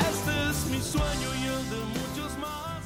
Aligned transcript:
Este 0.00 0.50
es 0.50 0.66
mi 0.70 0.80
sueño 0.80 1.28
y 1.34 1.44
de 1.68 1.80
muchos 1.88 2.38
más. 2.38 2.84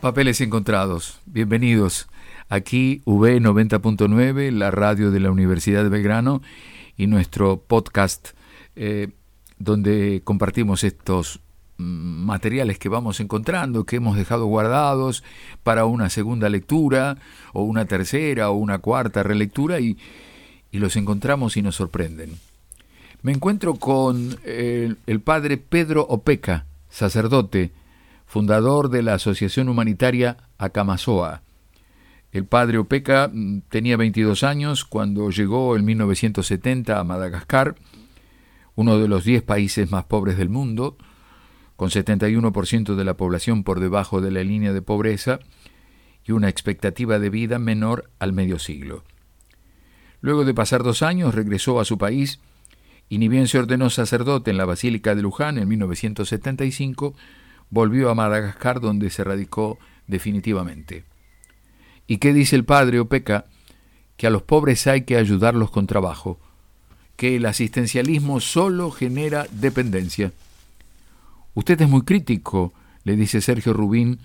Papeles 0.00 0.40
encontrados, 0.40 1.20
bienvenidos. 1.26 2.08
Aquí 2.48 3.02
V 3.04 3.40
90.9, 3.40 4.52
la 4.52 4.70
radio 4.70 5.10
de 5.10 5.20
la 5.20 5.30
Universidad 5.30 5.82
de 5.82 5.88
Belgrano 5.88 6.42
y 6.96 7.08
nuestro 7.08 7.60
podcast 7.60 8.30
eh, 8.76 9.08
donde 9.58 10.20
compartimos 10.22 10.84
estos 10.84 11.40
materiales 11.82 12.78
que 12.78 12.88
vamos 12.88 13.20
encontrando, 13.20 13.84
que 13.84 13.96
hemos 13.96 14.16
dejado 14.16 14.46
guardados 14.46 15.24
para 15.62 15.84
una 15.84 16.08
segunda 16.10 16.48
lectura, 16.48 17.18
o 17.52 17.62
una 17.62 17.84
tercera, 17.84 18.50
o 18.50 18.54
una 18.54 18.78
cuarta 18.78 19.22
relectura, 19.22 19.80
y, 19.80 19.98
y 20.70 20.78
los 20.78 20.96
encontramos 20.96 21.56
y 21.56 21.62
nos 21.62 21.76
sorprenden. 21.76 22.38
Me 23.22 23.30
encuentro 23.30 23.76
con 23.76 24.36
el, 24.44 25.20
padre 25.20 25.56
Pedro 25.56 26.02
Opeca, 26.02 26.66
sacerdote, 26.90 27.70
fundador 28.26 28.88
de 28.88 29.02
la 29.02 29.14
Asociación 29.14 29.68
Humanitaria 29.68 30.38
Acamazoa. 30.58 31.42
El 32.32 32.46
padre 32.46 32.78
Opeca 32.78 33.30
mm, 33.32 33.60
tenía 33.68 33.96
22 33.96 34.42
años 34.42 34.84
cuando 34.84 35.30
llegó 35.30 35.76
en 35.76 35.84
1970 35.84 36.98
a 36.98 37.04
Madagascar, 37.04 37.76
uno 38.74 38.98
de 38.98 39.06
los 39.06 39.22
10 39.22 39.44
países 39.44 39.88
más 39.92 40.04
pobres 40.06 40.36
del 40.36 40.48
mundo, 40.48 40.96
con 41.76 41.90
71% 41.90 42.94
de 42.94 43.04
la 43.04 43.16
población 43.16 43.64
por 43.64 43.80
debajo 43.80 44.20
de 44.20 44.30
la 44.30 44.42
línea 44.42 44.72
de 44.72 44.82
pobreza 44.82 45.40
y 46.24 46.32
una 46.32 46.48
expectativa 46.48 47.18
de 47.18 47.30
vida 47.30 47.58
menor 47.58 48.10
al 48.18 48.32
medio 48.32 48.58
siglo. 48.58 49.04
Luego 50.20 50.44
de 50.44 50.54
pasar 50.54 50.82
dos 50.82 51.02
años 51.02 51.34
regresó 51.34 51.80
a 51.80 51.84
su 51.84 51.98
país 51.98 52.40
y 53.08 53.18
ni 53.18 53.28
bien 53.28 53.48
se 53.48 53.58
ordenó 53.58 53.90
sacerdote 53.90 54.52
en 54.52 54.56
la 54.56 54.64
Basílica 54.64 55.14
de 55.14 55.22
Luján 55.22 55.58
en 55.58 55.68
1975, 55.68 57.14
volvió 57.70 58.08
a 58.08 58.14
Madagascar 58.14 58.80
donde 58.80 59.10
se 59.10 59.24
radicó 59.24 59.78
definitivamente. 60.06 61.04
¿Y 62.06 62.18
qué 62.18 62.32
dice 62.32 62.56
el 62.56 62.64
padre 62.64 63.00
Opeca? 63.00 63.46
Que 64.16 64.26
a 64.26 64.30
los 64.30 64.42
pobres 64.42 64.86
hay 64.86 65.02
que 65.02 65.16
ayudarlos 65.16 65.70
con 65.70 65.86
trabajo, 65.86 66.38
que 67.16 67.36
el 67.36 67.46
asistencialismo 67.46 68.40
solo 68.40 68.90
genera 68.90 69.46
dependencia. 69.50 70.32
Usted 71.54 71.80
es 71.80 71.88
muy 71.88 72.02
crítico, 72.02 72.72
le 73.04 73.16
dice 73.16 73.40
Sergio 73.40 73.72
Rubín, 73.72 74.18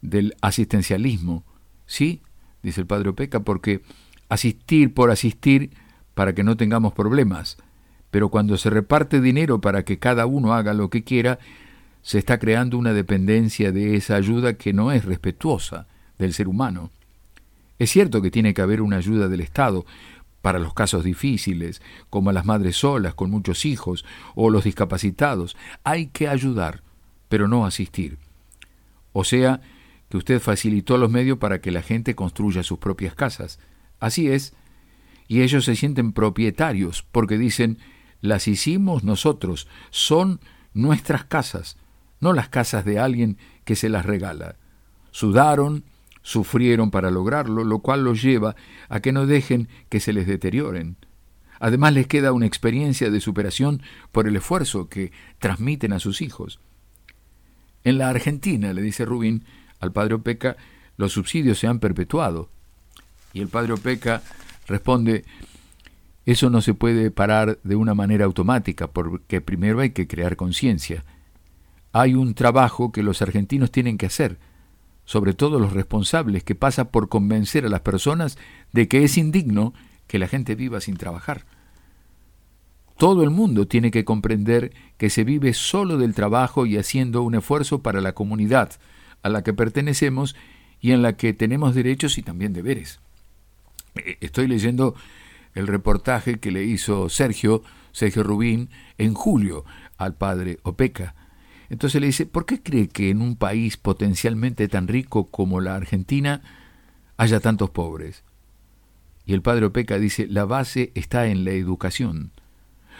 del 0.00 0.34
asistencialismo. 0.40 1.44
Sí, 1.86 2.22
dice 2.62 2.80
el 2.80 2.86
padre 2.86 3.10
Opeca, 3.10 3.40
porque 3.40 3.82
asistir 4.28 4.94
por 4.94 5.10
asistir 5.10 5.70
para 6.14 6.34
que 6.34 6.44
no 6.44 6.56
tengamos 6.56 6.92
problemas, 6.92 7.58
pero 8.10 8.28
cuando 8.28 8.56
se 8.56 8.70
reparte 8.70 9.20
dinero 9.20 9.60
para 9.60 9.84
que 9.84 9.98
cada 9.98 10.26
uno 10.26 10.54
haga 10.54 10.74
lo 10.74 10.90
que 10.90 11.04
quiera, 11.04 11.38
se 12.02 12.18
está 12.18 12.38
creando 12.38 12.78
una 12.78 12.92
dependencia 12.92 13.72
de 13.72 13.96
esa 13.96 14.16
ayuda 14.16 14.54
que 14.54 14.72
no 14.72 14.92
es 14.92 15.04
respetuosa 15.04 15.86
del 16.18 16.34
ser 16.34 16.48
humano. 16.48 16.90
Es 17.78 17.90
cierto 17.90 18.20
que 18.22 18.30
tiene 18.30 18.54
que 18.54 18.62
haber 18.62 18.82
una 18.82 18.96
ayuda 18.96 19.28
del 19.28 19.40
Estado, 19.40 19.86
para 20.42 20.58
los 20.58 20.74
casos 20.74 21.04
difíciles, 21.04 21.80
como 22.10 22.30
a 22.30 22.32
las 22.32 22.44
madres 22.44 22.76
solas 22.76 23.14
con 23.14 23.30
muchos 23.30 23.64
hijos 23.64 24.04
o 24.34 24.50
los 24.50 24.64
discapacitados. 24.64 25.56
Hay 25.84 26.08
que 26.08 26.28
ayudar, 26.28 26.82
pero 27.28 27.48
no 27.48 27.64
asistir. 27.64 28.18
O 29.12 29.24
sea, 29.24 29.60
que 30.08 30.18
usted 30.18 30.40
facilitó 30.40 30.98
los 30.98 31.10
medios 31.10 31.38
para 31.38 31.60
que 31.60 31.70
la 31.70 31.80
gente 31.80 32.14
construya 32.14 32.62
sus 32.62 32.78
propias 32.78 33.14
casas. 33.14 33.58
Así 34.00 34.28
es. 34.28 34.52
Y 35.28 35.40
ellos 35.40 35.64
se 35.64 35.76
sienten 35.76 36.12
propietarios 36.12 37.04
porque 37.12 37.38
dicen, 37.38 37.78
las 38.20 38.48
hicimos 38.48 39.04
nosotros, 39.04 39.68
son 39.90 40.40
nuestras 40.74 41.24
casas, 41.24 41.78
no 42.20 42.32
las 42.32 42.48
casas 42.48 42.84
de 42.84 42.98
alguien 42.98 43.38
que 43.64 43.76
se 43.76 43.88
las 43.88 44.04
regala. 44.04 44.56
Sudaron, 45.12 45.84
sufrieron 46.22 46.90
para 46.90 47.10
lograrlo, 47.10 47.64
lo 47.64 47.80
cual 47.80 48.04
los 48.04 48.22
lleva 48.22 48.56
a 48.88 49.00
que 49.00 49.12
no 49.12 49.26
dejen 49.26 49.68
que 49.88 50.00
se 50.00 50.12
les 50.12 50.26
deterioren. 50.26 50.96
Además 51.60 51.92
les 51.92 52.06
queda 52.06 52.32
una 52.32 52.46
experiencia 52.46 53.10
de 53.10 53.20
superación 53.20 53.82
por 54.10 54.26
el 54.26 54.36
esfuerzo 54.36 54.88
que 54.88 55.12
transmiten 55.38 55.92
a 55.92 56.00
sus 56.00 56.20
hijos. 56.22 56.60
En 57.84 57.98
la 57.98 58.08
Argentina, 58.08 58.72
le 58.72 58.82
dice 58.82 59.04
Rubín 59.04 59.44
al 59.80 59.92
padre 59.92 60.14
Opeca, 60.14 60.56
los 60.96 61.12
subsidios 61.12 61.58
se 61.58 61.66
han 61.66 61.78
perpetuado. 61.78 62.48
Y 63.32 63.40
el 63.40 63.48
padre 63.48 63.72
Opeca 63.72 64.22
responde, 64.66 65.24
eso 66.24 66.50
no 66.50 66.62
se 66.62 66.74
puede 66.74 67.10
parar 67.10 67.58
de 67.64 67.74
una 67.74 67.94
manera 67.94 68.24
automática, 68.24 68.88
porque 68.88 69.40
primero 69.40 69.80
hay 69.80 69.90
que 69.90 70.06
crear 70.06 70.36
conciencia. 70.36 71.04
Hay 71.92 72.14
un 72.14 72.34
trabajo 72.34 72.92
que 72.92 73.02
los 73.02 73.22
argentinos 73.22 73.70
tienen 73.70 73.98
que 73.98 74.06
hacer, 74.06 74.38
sobre 75.04 75.34
todo 75.34 75.58
los 75.58 75.72
responsables, 75.72 76.44
que 76.44 76.54
pasa 76.54 76.90
por 76.90 77.08
convencer 77.08 77.66
a 77.66 77.68
las 77.68 77.80
personas 77.80 78.38
de 78.72 78.88
que 78.88 79.04
es 79.04 79.16
indigno 79.18 79.74
que 80.06 80.18
la 80.18 80.28
gente 80.28 80.54
viva 80.54 80.80
sin 80.80 80.96
trabajar. 80.96 81.44
Todo 82.96 83.22
el 83.24 83.30
mundo 83.30 83.66
tiene 83.66 83.90
que 83.90 84.04
comprender 84.04 84.72
que 84.96 85.10
se 85.10 85.24
vive 85.24 85.54
solo 85.54 85.98
del 85.98 86.14
trabajo 86.14 86.66
y 86.66 86.76
haciendo 86.76 87.22
un 87.22 87.34
esfuerzo 87.34 87.82
para 87.82 88.00
la 88.00 88.12
comunidad 88.12 88.72
a 89.22 89.28
la 89.28 89.42
que 89.42 89.52
pertenecemos 89.52 90.36
y 90.80 90.92
en 90.92 91.02
la 91.02 91.16
que 91.16 91.32
tenemos 91.32 91.74
derechos 91.74 92.18
y 92.18 92.22
también 92.22 92.52
deberes. 92.52 93.00
Eh, 93.94 94.18
estoy 94.20 94.46
leyendo 94.46 94.94
el 95.54 95.66
reportaje 95.66 96.38
que 96.38 96.50
le 96.50 96.64
hizo 96.64 97.08
Sergio, 97.08 97.62
Sergio 97.92 98.22
Rubín, 98.22 98.70
en 98.98 99.14
julio 99.14 99.64
al 99.96 100.14
padre 100.14 100.58
Opeca, 100.62 101.14
entonces 101.72 102.02
le 102.02 102.08
dice, 102.08 102.26
¿por 102.26 102.44
qué 102.44 102.62
cree 102.62 102.88
que 102.88 103.08
en 103.08 103.22
un 103.22 103.34
país 103.34 103.78
potencialmente 103.78 104.68
tan 104.68 104.88
rico 104.88 105.28
como 105.30 105.58
la 105.62 105.74
Argentina 105.74 106.42
haya 107.16 107.40
tantos 107.40 107.70
pobres? 107.70 108.24
Y 109.24 109.32
el 109.32 109.40
padre 109.40 109.64
Opeca 109.64 109.98
dice, 109.98 110.26
la 110.26 110.44
base 110.44 110.92
está 110.94 111.28
en 111.28 111.46
la 111.46 111.52
educación, 111.52 112.32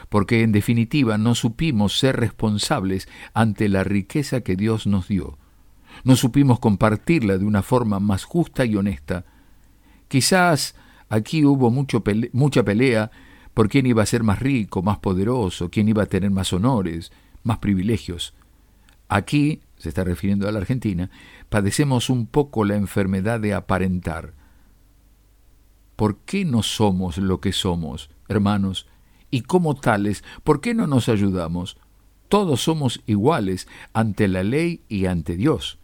porque 0.09 0.41
en 0.41 0.53
definitiva 0.53 1.19
no 1.19 1.35
supimos 1.35 1.99
ser 1.99 2.17
responsables 2.17 3.11
ante 3.35 3.69
la 3.69 3.85
riqueza 3.85 4.41
que 4.41 4.57
Dios 4.57 4.87
nos 4.87 5.07
dio. 5.07 5.37
No 6.03 6.17
supimos 6.17 6.59
compartirla 6.59 7.37
de 7.37 7.45
una 7.45 7.61
forma 7.61 8.01
más 8.01 8.25
justa 8.25 8.65
y 8.65 8.75
honesta. 8.77 9.27
Quizás 10.09 10.77
aquí 11.11 11.45
hubo 11.45 11.71
mucho 11.71 12.03
mucha 12.33 12.63
pelea 12.63 13.11
por 13.53 13.69
quién 13.69 13.85
iba 13.85 14.03
a 14.03 14.07
ser 14.07 14.23
más 14.23 14.41
rico, 14.41 14.81
más 14.81 14.97
poderoso, 14.97 15.69
quién 15.69 15.91
iba 15.91 16.05
a 16.05 16.07
tener 16.07 16.31
más 16.31 16.55
honores, 16.55 17.13
más 17.43 17.59
privilegios. 17.59 18.33
Aquí, 19.15 19.61
se 19.77 19.91
está 19.91 20.05
refiriendo 20.05 20.49
a 20.49 20.53
la 20.53 20.61
Argentina, 20.61 21.11
padecemos 21.51 22.09
un 22.09 22.27
poco 22.27 22.65
la 22.65 22.77
enfermedad 22.77 23.41
de 23.41 23.53
aparentar. 23.53 24.33
¿Por 25.97 26.21
qué 26.21 26.47
no 26.47 26.63
somos 26.63 27.19
lo 27.19 27.39
que 27.39 27.53
somos, 27.53 28.09
hermanos? 28.27 28.87
Y 29.31 29.43
como 29.43 29.75
tales, 29.75 30.25
¿por 30.45 30.63
qué 30.63 30.73
no 30.73 30.87
nos 30.87 31.11
ayudamos? 31.11 31.77
Todos 32.31 32.63
somos 32.63 33.03
iguales 33.05 33.69
ante 33.93 34.29
la 34.29 34.43
ley 34.45 34.81
y 34.89 35.05
ante 35.05 35.37
Dios. 35.37 35.79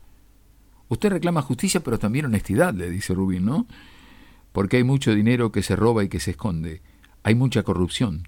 Usted 0.88 1.10
reclama 1.10 1.42
justicia, 1.42 1.80
pero 1.84 1.98
también 1.98 2.24
honestidad, 2.24 2.72
le 2.72 2.88
dice 2.88 3.12
Rubín, 3.12 3.44
¿no? 3.44 3.66
Porque 4.52 4.78
hay 4.78 4.84
mucho 4.84 5.14
dinero 5.14 5.52
que 5.52 5.62
se 5.62 5.76
roba 5.76 6.02
y 6.02 6.08
que 6.08 6.18
se 6.18 6.30
esconde. 6.30 6.80
Hay 7.24 7.34
mucha 7.34 7.62
corrupción. 7.62 8.26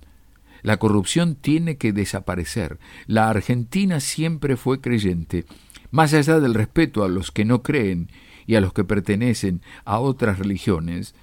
La 0.62 0.78
corrupción 0.78 1.34
tiene 1.34 1.76
que 1.76 1.92
desaparecer. 1.92 2.78
La 3.06 3.28
Argentina 3.28 4.00
siempre 4.00 4.56
fue 4.56 4.80
creyente. 4.80 5.44
Más 5.90 6.14
allá 6.14 6.40
del 6.40 6.54
respeto 6.54 7.04
a 7.04 7.08
los 7.08 7.30
que 7.30 7.44
no 7.44 7.62
creen 7.62 8.10
y 8.46 8.54
a 8.54 8.60
los 8.60 8.72
que 8.72 8.84
pertenecen 8.84 9.62
a 9.84 9.98
otras 9.98 10.38
religiones, 10.38 11.14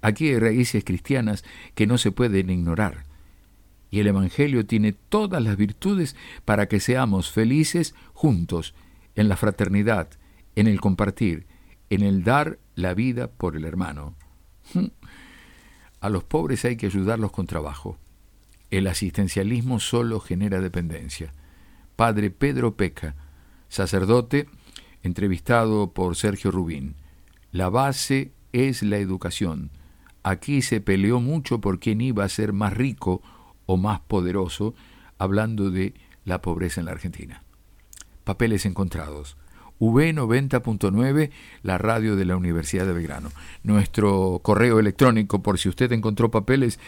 aquí 0.00 0.28
hay 0.28 0.38
raíces 0.38 0.84
cristianas 0.84 1.44
que 1.74 1.86
no 1.86 1.98
se 1.98 2.12
pueden 2.12 2.50
ignorar. 2.50 3.04
Y 3.90 4.00
el 4.00 4.06
Evangelio 4.06 4.64
tiene 4.64 4.92
todas 4.92 5.42
las 5.42 5.56
virtudes 5.56 6.16
para 6.44 6.66
que 6.66 6.80
seamos 6.80 7.30
felices 7.30 7.94
juntos, 8.14 8.74
en 9.14 9.28
la 9.28 9.36
fraternidad, 9.36 10.08
en 10.56 10.66
el 10.66 10.80
compartir, 10.80 11.46
en 11.90 12.02
el 12.02 12.24
dar 12.24 12.58
la 12.74 12.94
vida 12.94 13.30
por 13.30 13.56
el 13.56 13.64
hermano. 13.64 14.16
A 16.00 16.08
los 16.08 16.24
pobres 16.24 16.64
hay 16.64 16.76
que 16.76 16.86
ayudarlos 16.86 17.30
con 17.30 17.46
trabajo. 17.46 17.98
El 18.72 18.86
asistencialismo 18.86 19.80
solo 19.80 20.18
genera 20.18 20.62
dependencia. 20.62 21.34
Padre 21.94 22.30
Pedro 22.30 22.74
Peca, 22.74 23.14
sacerdote, 23.68 24.48
entrevistado 25.02 25.92
por 25.92 26.16
Sergio 26.16 26.50
Rubín. 26.50 26.94
La 27.50 27.68
base 27.68 28.32
es 28.54 28.82
la 28.82 28.96
educación. 28.96 29.70
Aquí 30.22 30.62
se 30.62 30.80
peleó 30.80 31.20
mucho 31.20 31.60
por 31.60 31.80
quién 31.80 32.00
iba 32.00 32.24
a 32.24 32.30
ser 32.30 32.54
más 32.54 32.72
rico 32.72 33.20
o 33.66 33.76
más 33.76 34.00
poderoso, 34.00 34.74
hablando 35.18 35.70
de 35.70 35.92
la 36.24 36.40
pobreza 36.40 36.80
en 36.80 36.86
la 36.86 36.92
Argentina. 36.92 37.42
Papeles 38.24 38.64
encontrados. 38.64 39.36
V90.9, 39.80 41.30
la 41.62 41.76
radio 41.76 42.16
de 42.16 42.24
la 42.24 42.38
Universidad 42.38 42.86
de 42.86 42.94
Belgrano. 42.94 43.32
Nuestro 43.64 44.40
correo 44.42 44.78
electrónico 44.78 45.42
por 45.42 45.58
si 45.58 45.68
usted 45.68 45.92
encontró 45.92 46.30
papeles 46.30 46.80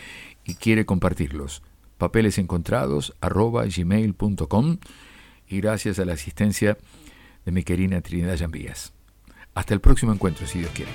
y 0.46 0.54
quiere 0.54 0.86
compartirlos. 0.86 1.62
papelesencontrados.gmail.com 1.98 4.78
y 5.48 5.60
gracias 5.60 5.98
a 5.98 6.04
la 6.04 6.12
asistencia 6.14 6.78
de 7.44 7.52
mi 7.52 7.62
querida 7.62 8.00
Trinidad 8.00 8.36
Llambías. 8.36 8.92
Hasta 9.54 9.74
el 9.74 9.80
próximo 9.80 10.12
encuentro, 10.12 10.46
si 10.46 10.60
Dios 10.60 10.70
quiere. 10.74 10.90